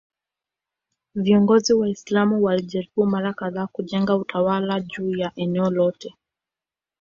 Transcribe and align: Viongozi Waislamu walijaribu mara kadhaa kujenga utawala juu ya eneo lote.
Viongozi 1.15 1.73
Waislamu 1.73 2.43
walijaribu 2.43 3.05
mara 3.05 3.33
kadhaa 3.33 3.67
kujenga 3.67 4.15
utawala 4.15 4.79
juu 4.79 5.09
ya 5.15 5.31
eneo 5.35 5.69
lote. 5.71 6.15